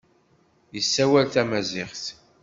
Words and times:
Yessawal 0.75 1.27
tamaziɣt. 1.33 2.03